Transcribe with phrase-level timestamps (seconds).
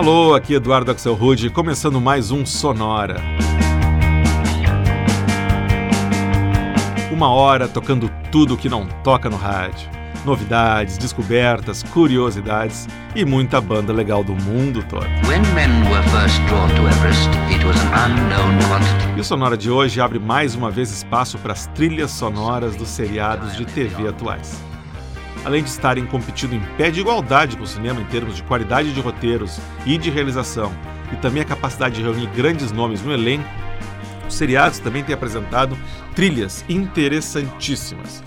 [0.00, 3.20] Alô, aqui Eduardo Axel Rude, começando mais um Sonora.
[7.12, 9.90] Uma hora tocando tudo que não toca no rádio.
[10.24, 15.06] Novidades, descobertas, curiosidades e muita banda legal do mundo todo.
[19.14, 22.88] e o Sonora de hoje abre mais uma vez espaço para as trilhas sonoras dos
[22.88, 24.69] seriados de TV atuais
[25.44, 28.92] além de estarem competindo em pé de igualdade com o cinema em termos de qualidade
[28.92, 30.72] de roteiros e de realização,
[31.12, 33.48] e também a capacidade de reunir grandes nomes no elenco,
[34.28, 35.76] os seriados também têm apresentado
[36.14, 38.22] trilhas interessantíssimas.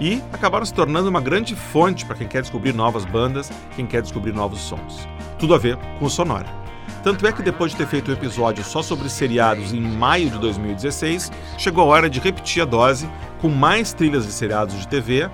[0.00, 4.02] E acabaram se tornando uma grande fonte para quem quer descobrir novas bandas, quem quer
[4.02, 5.08] descobrir novos sons.
[5.38, 6.64] Tudo a ver com o Sonora.
[7.04, 10.38] Tanto é que depois de ter feito um episódio só sobre seriados em maio de
[10.38, 13.08] 2016, chegou a hora de repetir a dose
[13.40, 15.30] com mais trilhas de seriados de TV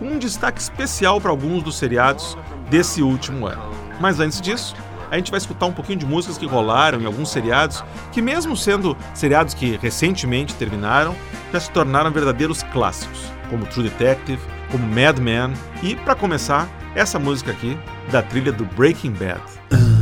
[0.00, 2.36] com um destaque especial para alguns dos seriados
[2.68, 3.70] desse último ano.
[4.00, 4.74] Mas antes disso,
[5.10, 8.56] a gente vai escutar um pouquinho de músicas que rolaram em alguns seriados, que mesmo
[8.56, 11.14] sendo seriados que recentemente terminaram,
[11.52, 13.20] já se tornaram verdadeiros clássicos,
[13.50, 14.40] como True Detective,
[14.72, 17.78] como Mad Men e, para começar, essa música aqui
[18.10, 19.99] da trilha do Breaking Bad.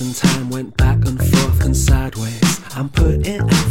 [0.00, 2.60] And time went back and forth and sideways.
[2.74, 3.63] I'm putting out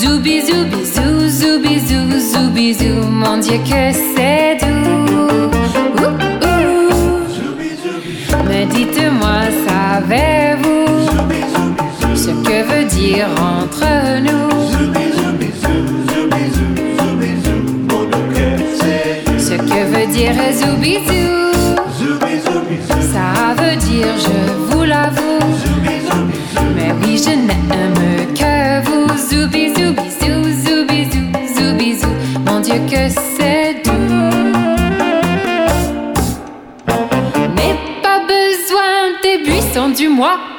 [0.00, 2.76] Zoubi zoubi zou, zoubi zou, zoubi
[3.10, 5.50] mon Dieu que c'est doux.
[6.02, 7.22] Ouh,
[8.74, 10.86] dites-moi, savez-vous
[12.14, 14.50] ce que veut dire entre nous?
[19.38, 21.28] Ce que veut dire zoubi zou,
[23.12, 23.28] ça
[23.58, 24.71] veut dire je vous.
[32.92, 33.82] que c'est
[38.02, 40.51] pas besoin des buissons du mois.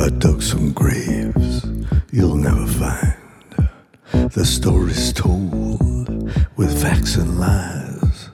[0.00, 1.66] I dug some graves
[2.10, 4.30] you'll never find.
[4.32, 8.30] The stories told with facts and lies.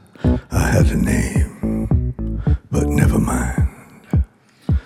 [0.53, 3.69] I had a name, but never mind.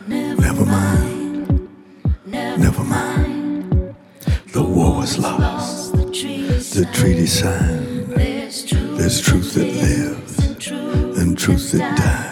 [0.06, 1.68] Never, mind.
[2.24, 3.94] Never, mind.
[4.54, 5.92] The war was lost.
[5.92, 8.08] The treaty, signed.
[8.98, 12.29] There's truth that lives and truth that dies.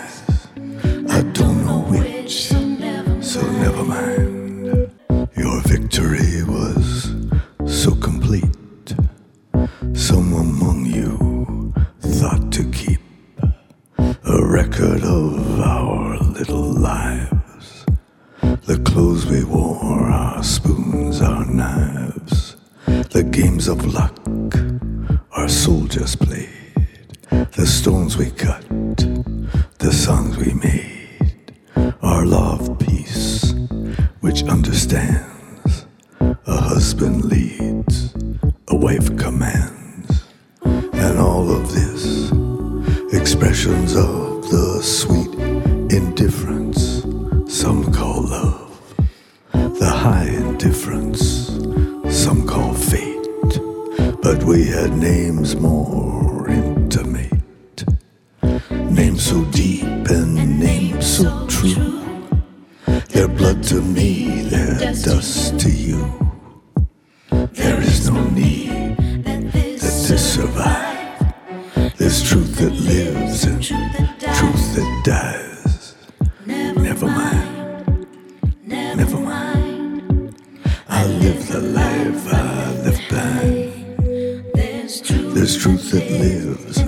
[81.28, 83.68] live the life I live by.
[85.34, 86.87] There's truth that lives.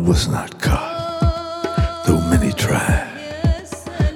[0.00, 3.06] Was not caught, though many tried.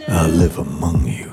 [0.08, 1.32] I live among you,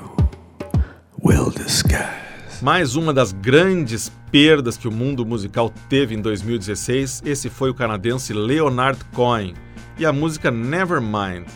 [1.22, 2.62] well disguised.
[2.62, 7.74] Mais uma das grandes perdas que o mundo musical teve em 2016, esse foi o
[7.74, 9.54] canadense Leonard Cohen
[9.98, 11.46] e a música Nevermind,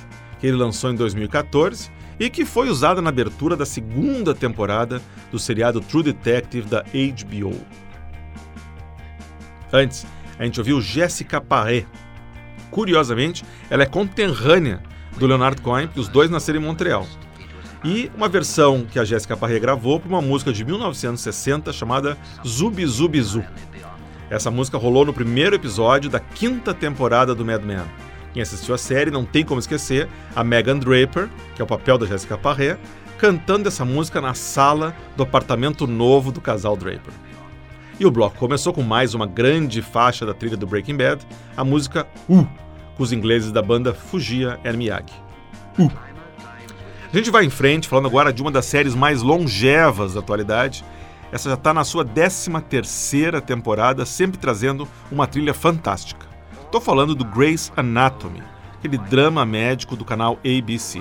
[0.40, 5.38] que ele lançou em 2014 e que foi usada na abertura da segunda temporada do
[5.38, 7.60] seriado True Detective da HBO.
[9.72, 10.06] Antes,
[10.38, 11.86] a gente ouviu Jessica Paré.
[12.70, 14.82] Curiosamente, ela é conterrânea
[15.16, 17.06] do Leonard Cohen, porque os dois nasceram em Montreal.
[17.85, 22.85] E uma versão que a Jéssica Parré gravou para uma música de 1960 chamada Zubi
[22.87, 23.44] Zubi Zu.
[24.28, 27.85] Essa música rolou no primeiro episódio da quinta temporada do Mad Men.
[28.32, 31.96] Quem assistiu a série não tem como esquecer a Megan Draper, que é o papel
[31.96, 32.76] da Jéssica Parré,
[33.18, 37.14] cantando essa música na sala do apartamento novo do casal Draper.
[37.98, 41.26] E o bloco começou com mais uma grande faixa da trilha do Breaking Bad,
[41.56, 42.46] a música U,
[42.94, 45.14] com os ingleses da banda Fugia and Miyagi.
[45.78, 45.90] U.
[47.10, 50.84] A gente vai em frente, falando agora de uma das séries mais longevas da atualidade.
[51.32, 56.26] Essa já está na sua 13 terceira temporada, sempre trazendo uma trilha fantástica.
[56.66, 58.42] Estou falando do Grey's Anatomy,
[58.74, 61.00] aquele drama médico do canal ABC.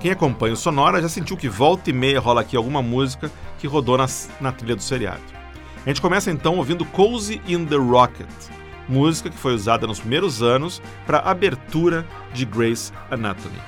[0.00, 3.66] Quem acompanha o Sonora já sentiu que volta e meia rola aqui alguma música que
[3.66, 4.06] rodou na,
[4.40, 5.41] na trilha do seriado.
[5.84, 8.28] A gente começa então ouvindo Cozy in the Rocket,
[8.88, 13.58] música que foi usada nos primeiros anos para a abertura de Grey's Anatomy.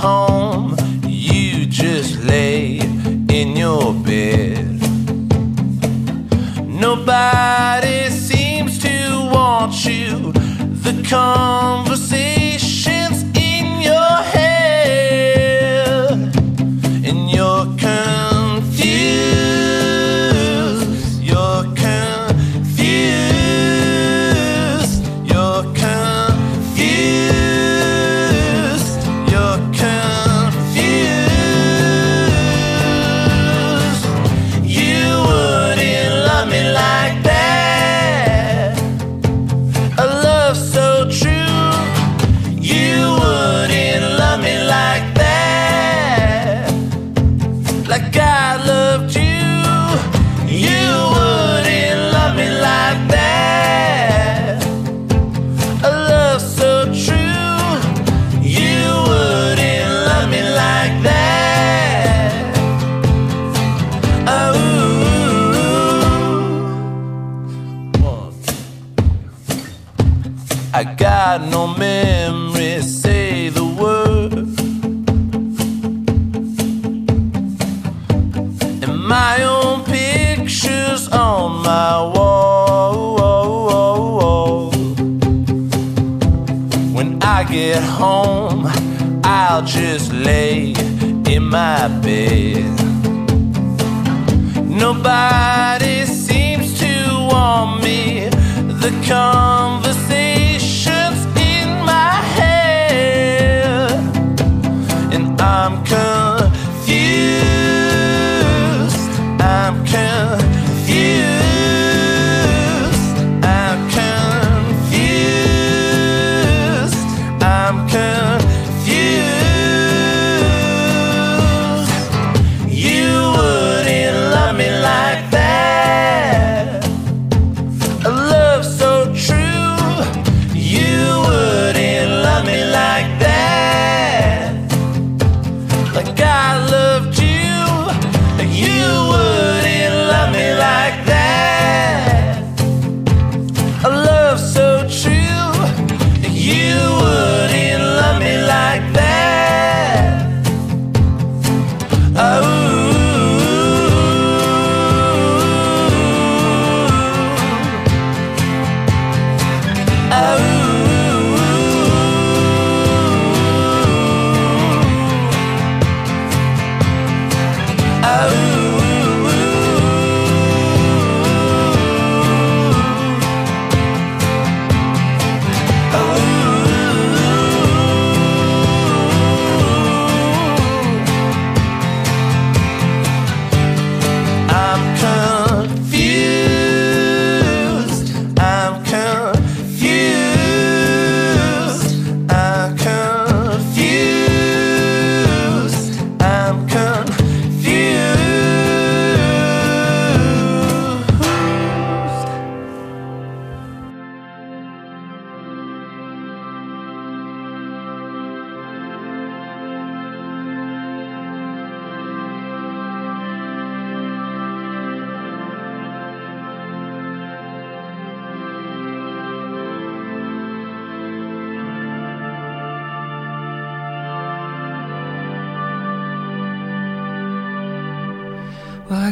[0.00, 0.74] home,
[1.06, 2.78] you just lay
[3.28, 4.80] in your bed.
[6.66, 10.32] Nobody seems to want you.
[10.84, 11.89] The comfort.
[91.50, 92.64] my bed.
[94.68, 98.28] Nobody seems to want me.
[98.82, 99.49] The con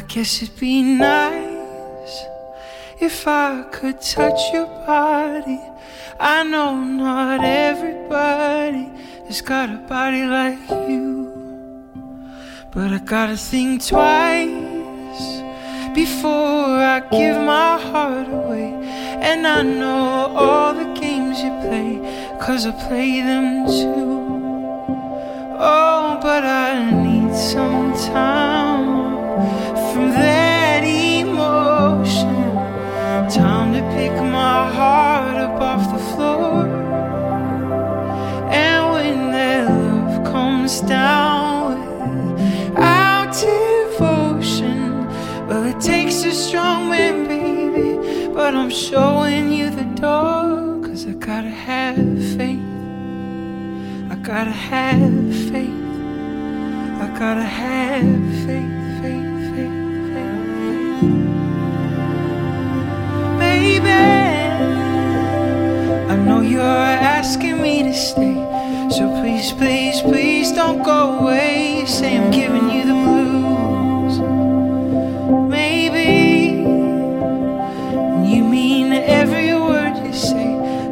[0.08, 2.24] guess it'd be nice
[2.98, 5.60] if I could touch your body.
[6.18, 8.88] I know not everybody
[9.26, 11.04] has got a body like you,
[12.72, 14.48] but I gotta think twice
[15.94, 18.72] before I give my heart away.
[19.28, 21.90] And I know all the games you play,
[22.40, 24.08] cause I play them too.
[25.60, 28.67] Oh, but I need some time.
[34.08, 36.64] Pick my heart up off the floor.
[38.50, 41.82] And when that love comes down
[42.70, 45.06] without devotion,
[45.46, 48.28] well, it takes a strong man, baby.
[48.32, 51.96] But I'm showing you the door, cause I gotta have
[52.38, 52.64] faith.
[54.10, 55.84] I gotta have faith.
[57.04, 58.77] I gotta have faith,
[63.80, 64.68] baby.
[66.12, 68.34] I know you're asking me to stay.
[68.90, 71.84] So please, please, please don't go away.
[71.86, 74.18] Say I'm giving you the blues.
[75.50, 76.62] Maybe
[78.30, 80.48] you mean every word you say.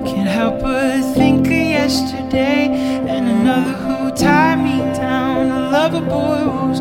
[0.06, 2.68] Can't help but think of yesterday
[3.08, 5.50] and another who tied me down.
[5.50, 6.80] A lover boy was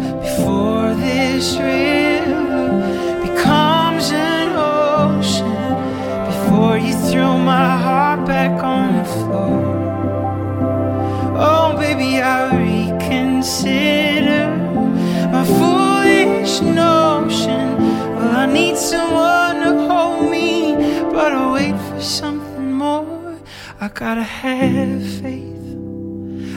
[23.95, 25.77] gotta have faith.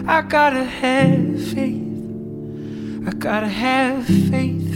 [0.09, 3.07] I gotta have faith.
[3.07, 4.68] I gotta have faith,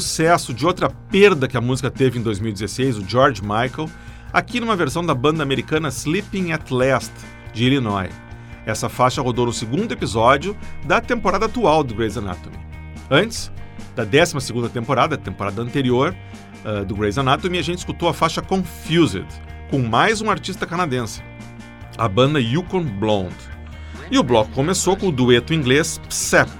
[0.00, 3.88] sucesso de outra perda que a música teve em 2016, o George Michael,
[4.32, 7.12] aqui numa versão da banda americana Sleeping at Last,
[7.52, 8.10] de Illinois.
[8.66, 12.56] Essa faixa rodou no segundo episódio da temporada atual do Grey's Anatomy.
[13.08, 13.52] Antes,
[13.94, 16.12] da 12ª temporada, temporada anterior
[16.64, 19.28] uh, do Grey's Anatomy, a gente escutou a faixa Confused,
[19.70, 21.22] com mais um artista canadense,
[21.96, 23.36] a banda Yukon Blonde.
[24.10, 26.50] E o bloco começou com o dueto inglês Psep,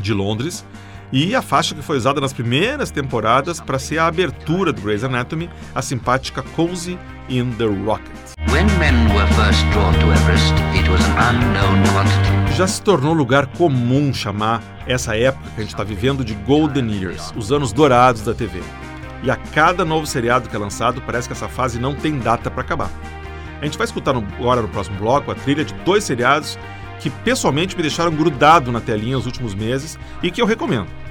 [0.00, 0.64] de Londres,
[1.12, 5.04] e a faixa que foi usada nas primeiras temporadas para ser a abertura do Grey's
[5.04, 6.98] Anatomy, a simpática Cozy
[7.28, 8.10] in the Rocket.
[8.50, 12.56] When men were first drawn to Everest, it was an unknown quantity.
[12.56, 16.90] Já se tornou lugar comum chamar essa época que a gente está vivendo de Golden
[16.90, 18.62] Years, os anos dourados da TV.
[19.22, 22.50] E a cada novo seriado que é lançado, parece que essa fase não tem data
[22.50, 22.90] para acabar.
[23.60, 26.58] A gente vai escutar no, agora no próximo bloco a trilha de dois seriados
[26.98, 31.01] que pessoalmente me deixaram grudado na telinha nos últimos meses e que eu recomendo.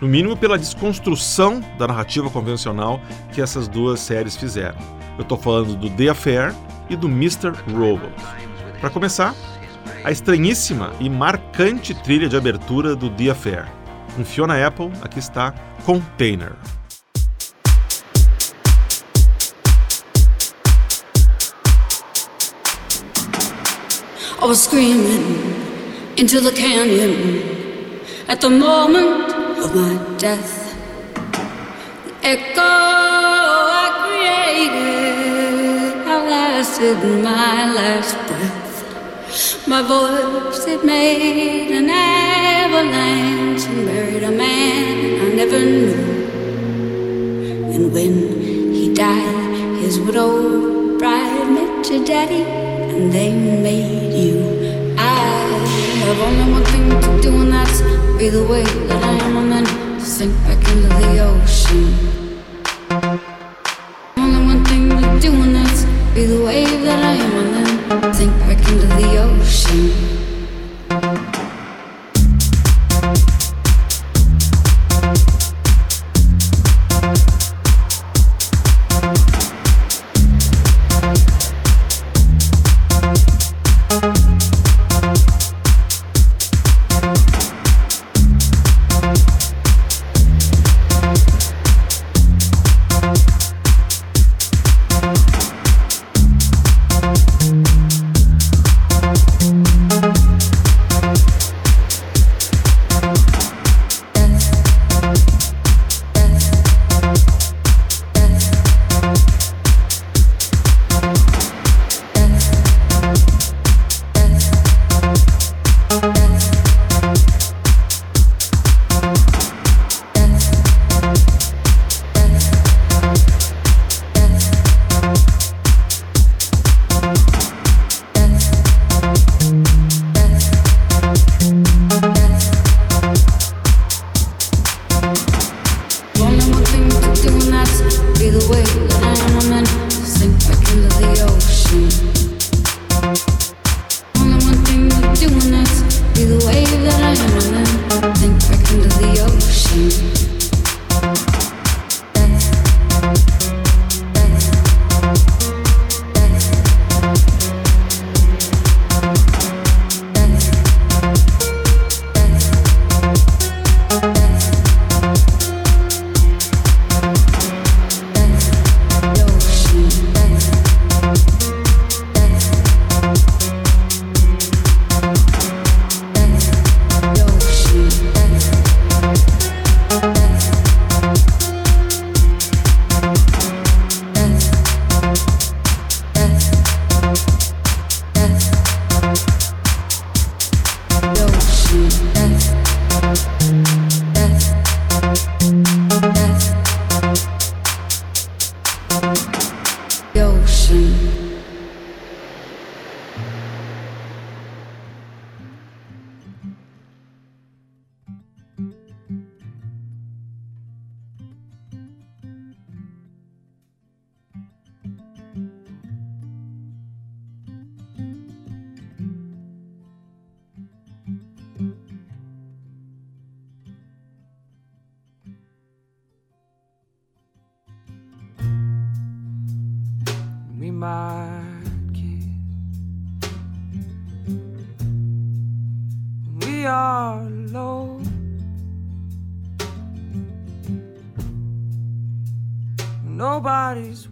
[0.00, 3.00] No mínimo pela desconstrução da narrativa convencional
[3.32, 4.76] que essas duas séries fizeram.
[5.16, 6.54] Eu estou falando do The Affair
[6.90, 7.52] e do Mr.
[7.72, 8.12] Robot.
[8.78, 9.34] Para começar,
[10.04, 13.66] a estranhíssima e marcante trilha de abertura do The Affair.
[14.14, 15.54] Com Fiona Apple, aqui está
[15.86, 16.52] Container.
[24.38, 25.56] I was screaming
[26.18, 27.40] into the canyon
[28.28, 29.35] at the moment
[29.66, 30.74] of my death.
[32.04, 32.70] The echo
[33.82, 36.98] I created outlasted
[37.30, 38.74] my last breath.
[39.66, 45.94] My voice it made an avalanche and buried a man I never knew.
[47.74, 48.14] And when
[48.72, 52.44] he died, his widow bride met your daddy,
[52.92, 54.38] and they made you.
[54.96, 55.00] I
[56.04, 57.80] have only one thing to do, and that's
[58.18, 59.15] be the way that I
[60.16, 62.40] sink back into the ocean.
[64.16, 67.66] Only one thing to do, and that's be the wave that I am, and
[68.00, 70.15] then sink back into the ocean.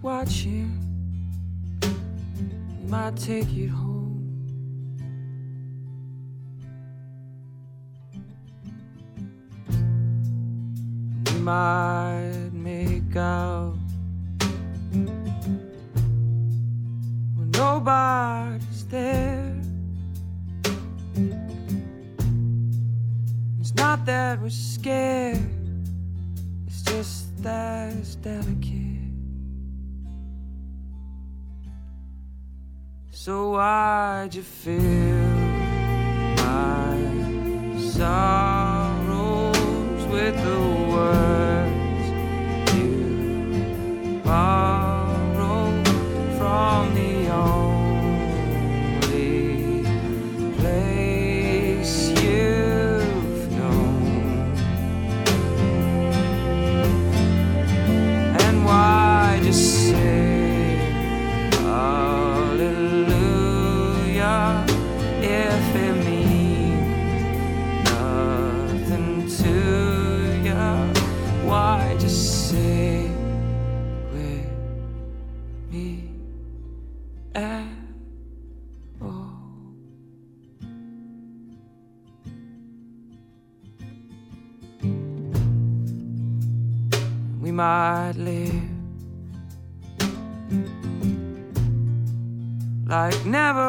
[0.02, 0.78] Watching,
[1.82, 1.90] watch.
[2.88, 4.20] Might take it home.
[11.26, 13.76] We might make out
[17.34, 19.56] when nobody's there.
[23.60, 25.38] It's not that we're scared,
[26.66, 28.83] it's just that it's delicate.
[33.24, 34.76] So why'd you feel
[36.36, 36.98] my
[37.78, 38.23] sorrow?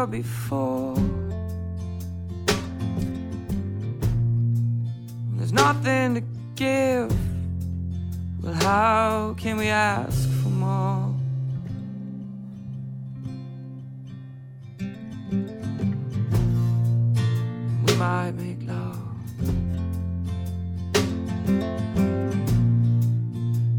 [0.07, 0.93] before.
[5.23, 6.21] When there's nothing to
[6.55, 7.11] give,
[8.41, 11.13] well, how can we ask for more?
[17.87, 18.99] We might make love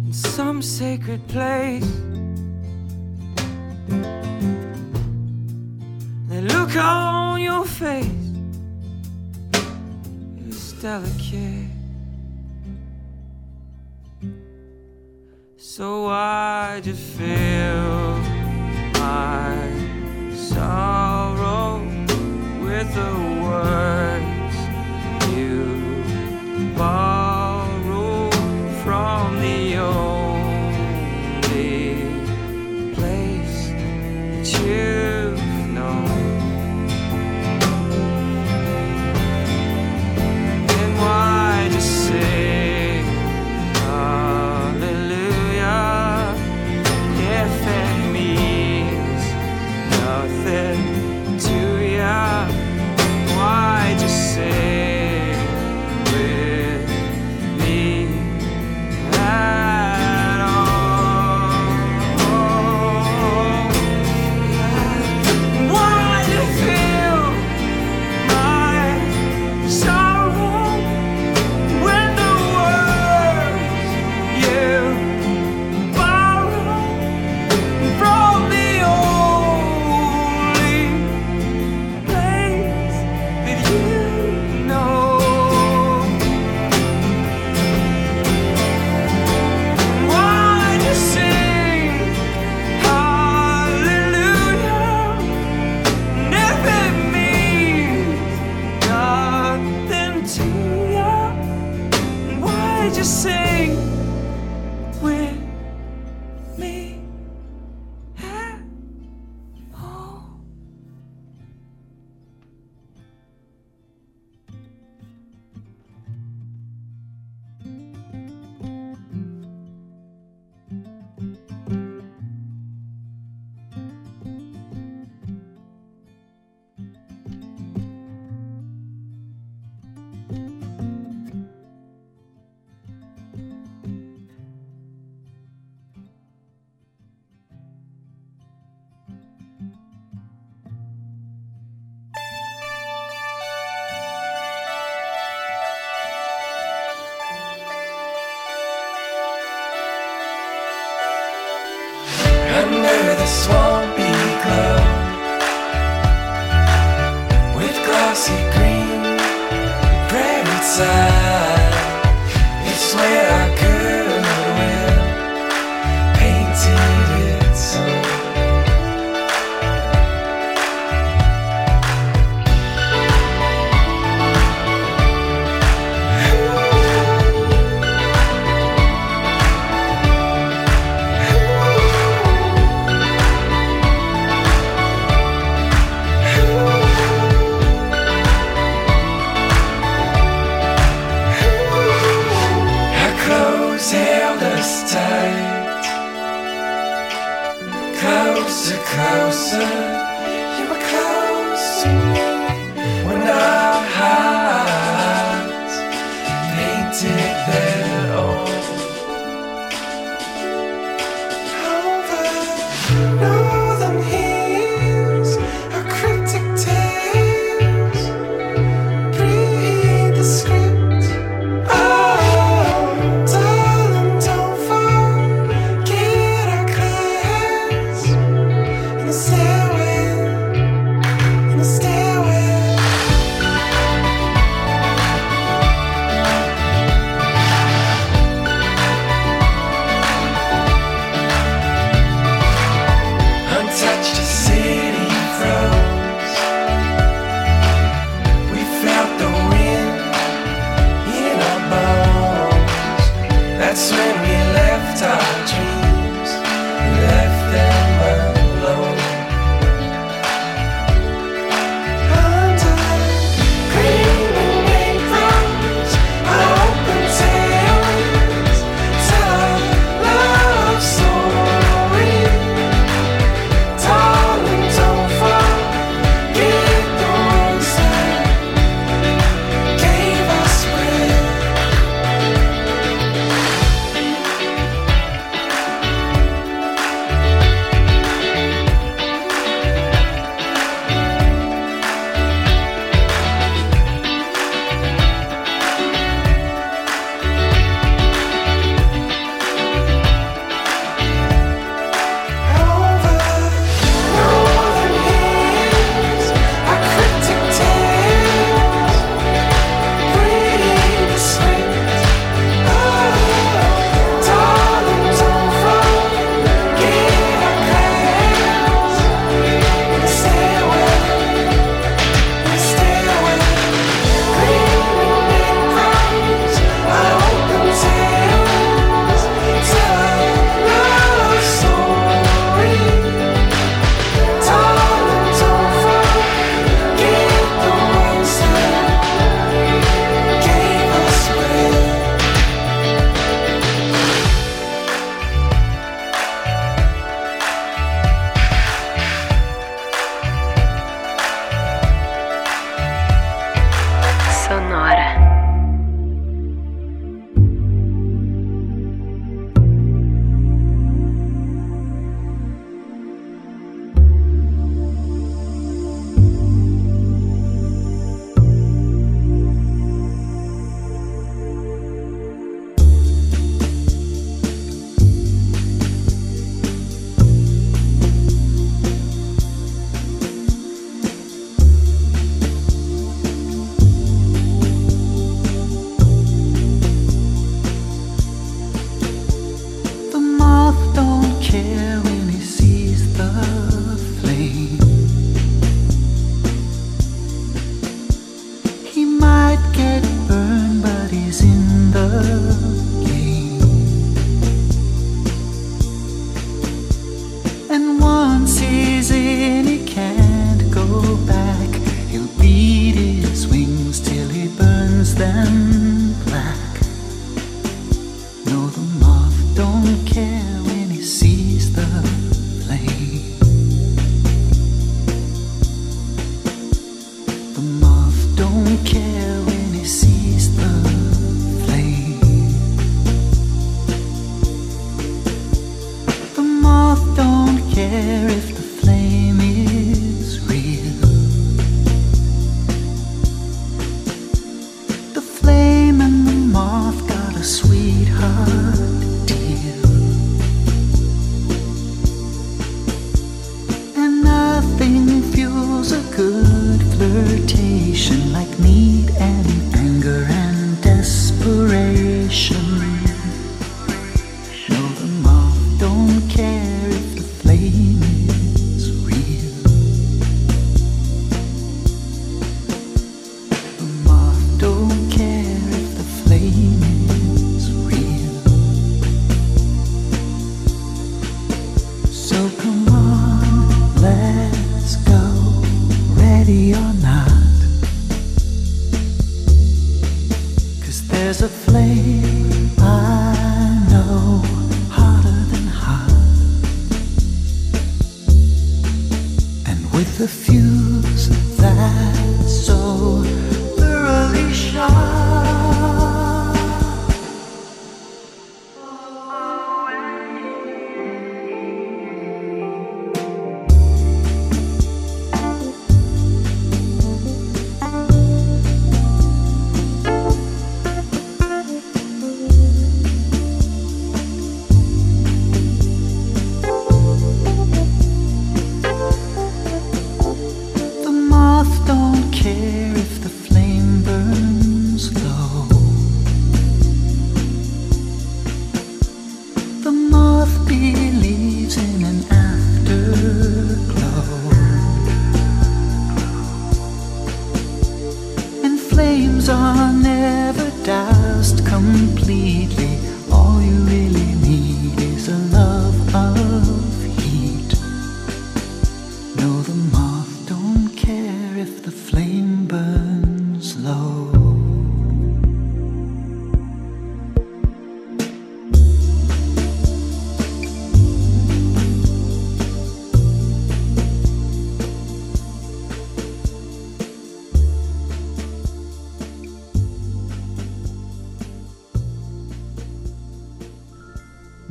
[0.07, 2.06] in some sacred place.
[6.79, 8.07] on your face
[10.49, 11.71] is delicate.
[15.57, 18.19] So I just fill
[18.95, 19.71] my
[20.35, 21.83] sorrow
[22.63, 23.86] with a word.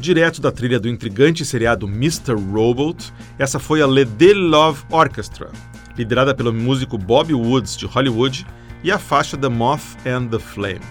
[0.05, 2.35] Direto da trilha do intrigante seriado Mr.
[2.35, 5.49] Robot, essa foi a Le De Love Orchestra,
[5.97, 8.45] liderada pelo músico Bob Woods de Hollywood,
[8.83, 10.81] e a faixa The Moth and the Flame.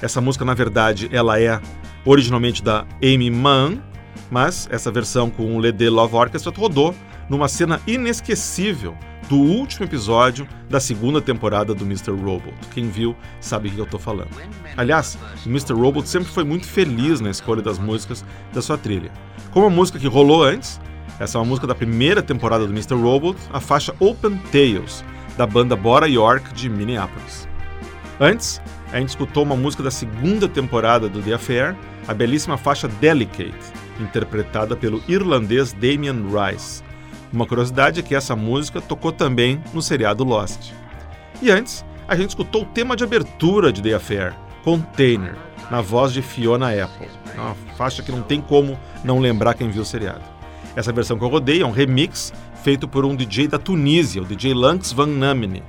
[0.00, 1.60] Essa música, na verdade, ela é
[2.04, 3.82] originalmente da Amy Mann,
[4.30, 6.94] mas essa versão com o Le De Love Orchestra rodou
[7.28, 8.96] numa cena inesquecível
[9.28, 12.10] do último episódio da segunda temporada do Mr.
[12.10, 12.54] Robot.
[12.72, 14.30] Quem viu sabe o que eu estou falando.
[14.76, 15.72] Aliás, o Mr.
[15.72, 19.10] Robot sempre foi muito feliz na escolha das músicas da sua trilha.
[19.50, 20.80] Como a música que rolou antes,
[21.18, 22.94] essa é uma música da primeira temporada do Mr.
[22.94, 25.04] Robot, a faixa Open Tales,
[25.36, 27.48] da banda Bora York de Minneapolis.
[28.20, 28.60] Antes,
[28.92, 33.54] a gente escutou uma música da segunda temporada do The Affair, a belíssima faixa Delicate,
[33.98, 36.83] interpretada pelo irlandês Damien Rice.
[37.34, 40.70] Uma curiosidade é que essa música tocou também no seriado Lost.
[41.42, 45.34] E antes, a gente escutou o tema de abertura de The Affair, Container,
[45.68, 47.08] na voz de Fiona Apple.
[47.36, 50.22] É uma faixa que não tem como não lembrar quem viu o seriado.
[50.76, 52.32] Essa versão que eu rodei é um remix
[52.62, 55.64] feito por um DJ da Tunísia, o DJ Lanx Van Namene.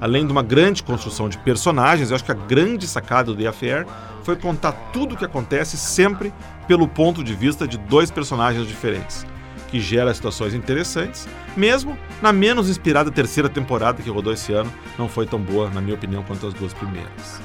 [0.00, 3.46] Além de uma grande construção de personagens, eu acho que a grande sacada do The
[3.46, 3.86] Affair
[4.24, 6.34] foi contar tudo o que acontece sempre
[6.66, 9.24] pelo ponto de vista de dois personagens diferentes,
[9.70, 15.08] que gera situações interessantes, mesmo na menos inspirada terceira temporada que rodou esse ano, não
[15.08, 17.40] foi tão boa, na minha opinião, quanto as duas primeiras.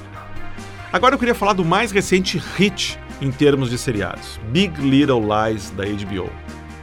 [0.93, 5.69] Agora eu queria falar do mais recente hit em termos de seriados, Big Little Lies
[5.71, 6.29] da HBO,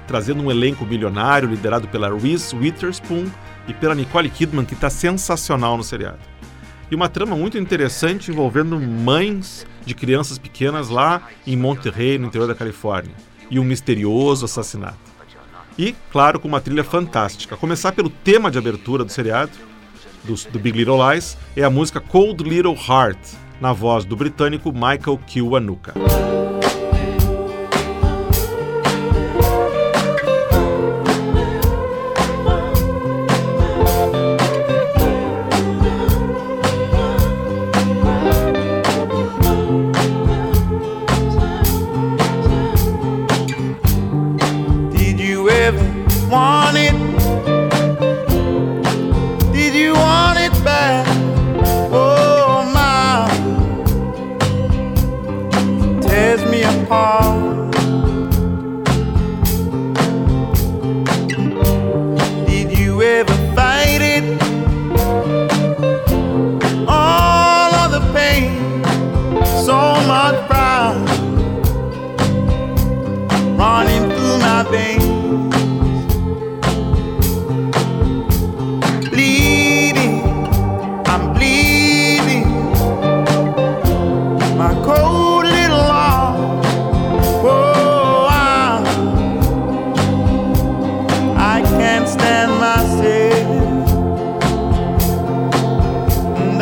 [0.06, 3.26] trazendo um elenco milionário liderado pela Reese Witherspoon
[3.66, 6.18] e pela Nicole Kidman, que está sensacional no seriado.
[6.90, 12.46] E uma trama muito interessante envolvendo mães de crianças pequenas lá em Monterrey, no interior
[12.46, 13.14] da Califórnia,
[13.50, 15.07] e um misterioso assassinato.
[15.78, 17.56] E, claro, com uma trilha fantástica.
[17.56, 19.52] Começar pelo tema de abertura do seriado,
[20.24, 23.18] do, do Big Little Lies, é a música Cold Little Heart,
[23.60, 25.94] na voz do britânico Michael Kiwanuka.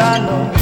[0.06, 0.55] I know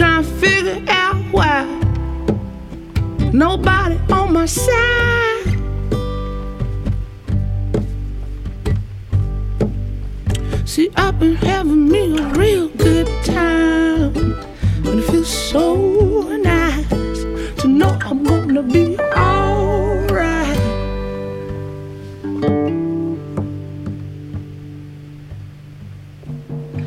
[0.00, 1.62] trying to figure out why
[3.34, 5.44] nobody on my side.
[10.64, 14.16] See, I've been having me a real good time,
[14.86, 20.56] and it feels so nice to know I'm gonna be alright.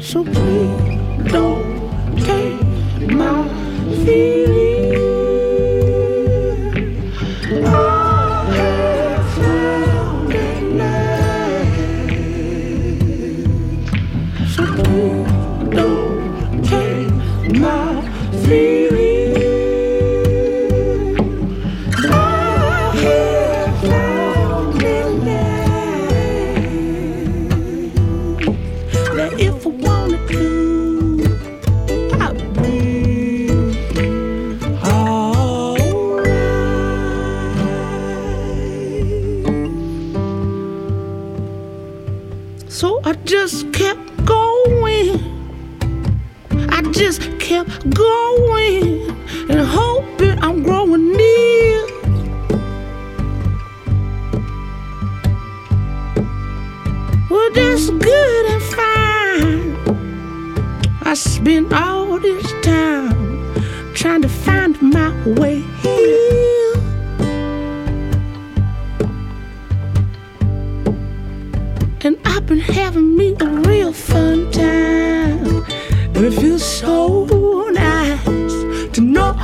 [0.02, 0.43] So.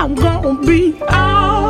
[0.01, 1.68] I'm gonna be alright.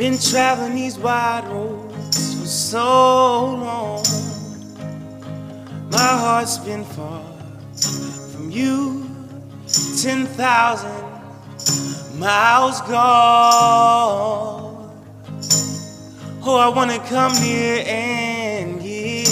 [0.00, 4.02] Been traveling these wide roads for so long.
[5.90, 7.22] My heart's been far
[8.32, 9.06] from you,
[10.00, 10.90] 10,000
[12.18, 14.90] miles gone.
[16.44, 19.28] Oh, I wanna come near and give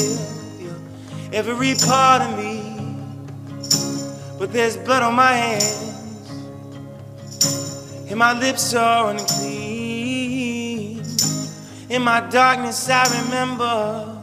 [0.61, 0.75] you
[1.33, 2.77] every part of me.
[4.39, 5.95] But there's blood on my hands,
[8.11, 9.17] and my lips are.
[11.91, 14.21] In my darkness, I remember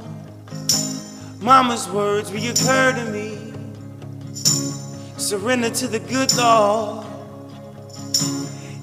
[1.41, 3.53] Mama's words reoccur to me.
[5.17, 7.07] Surrender to the good Lord,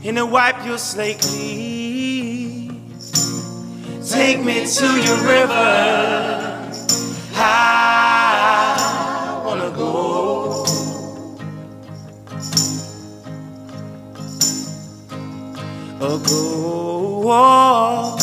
[0.03, 2.93] and to wipe your slate clean.
[4.05, 6.73] Take me to your river.
[7.37, 10.65] I wanna go.
[16.01, 18.22] Oh, go.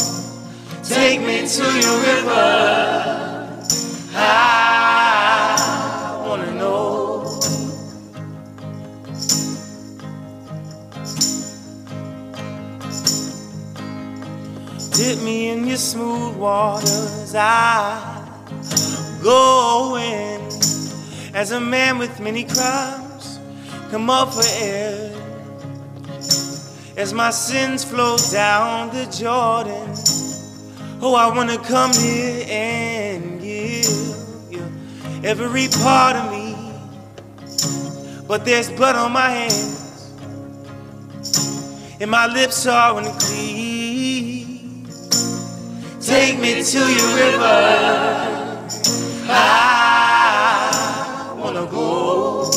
[0.90, 3.60] Take me to your river.
[4.16, 4.26] I
[6.26, 7.40] wanna know.
[14.94, 17.36] Dip me in your smooth waters.
[17.36, 18.28] I
[19.22, 20.42] go in
[21.36, 23.38] as a man with many crimes.
[23.92, 25.12] Come up for air
[26.98, 30.18] as my sins flow down the Jordan.
[31.02, 33.88] Oh, I wanna come here and give
[34.52, 34.70] you
[35.24, 36.58] every part of me.
[38.28, 40.12] But there's blood on my hands,
[42.02, 44.89] and my lips are unclean.
[46.02, 48.68] Take me to your river.
[49.30, 52.52] I wanna go.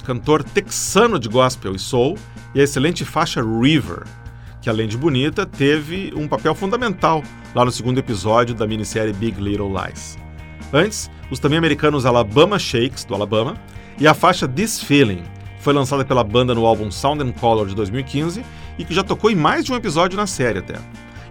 [0.06, 2.18] Cantor texano de gospel e soul,
[2.53, 4.03] e a excelente faixa River,
[4.62, 9.41] que além de bonita, teve um papel fundamental lá no segundo episódio da minissérie Big
[9.41, 10.18] Little Lies.
[10.72, 13.56] Antes, os também americanos Alabama Shakes, do Alabama,
[13.99, 15.24] e a faixa This Feeling,
[15.58, 18.43] que foi lançada pela banda no álbum Sound and Color de 2015
[18.78, 20.76] e que já tocou em mais de um episódio na série até.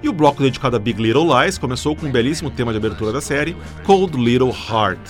[0.02, 3.12] E o bloco dedicado a Big Little Lies começou com um belíssimo tema de abertura
[3.12, 5.00] da série, Cold Little Heart,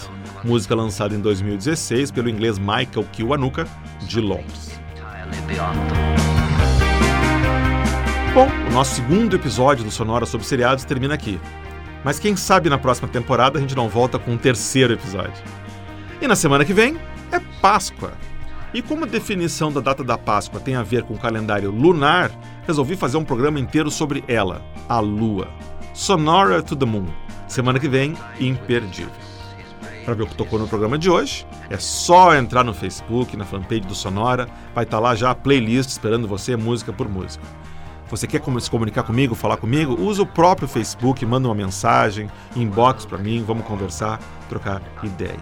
[0.44, 3.66] música lançada em 2016 pelo inglês Michael Kiwanuka,
[4.06, 4.78] de Londres.
[8.34, 11.40] Bom, o nosso segundo episódio do Sonora sobre seriados termina aqui.
[12.04, 15.42] Mas quem sabe na próxima temporada a gente não volta com um terceiro episódio.
[16.20, 16.98] E na semana que vem
[17.32, 18.12] é Páscoa.
[18.74, 22.30] E como a definição da data da Páscoa tem a ver com o calendário lunar,
[22.66, 25.48] resolvi fazer um programa inteiro sobre ela, a Lua.
[25.94, 27.06] Sonora to the Moon.
[27.46, 29.33] Semana que vem, imperdível.
[30.04, 33.46] Para ver o que tocou no programa de hoje, é só entrar no Facebook, na
[33.46, 37.42] fanpage do Sonora, vai estar lá já a playlist esperando você, música por música.
[38.10, 39.98] Você quer se comunicar comigo, falar comigo?
[39.98, 45.40] Usa o próprio Facebook, manda uma mensagem, inbox para mim, vamos conversar, trocar ideia.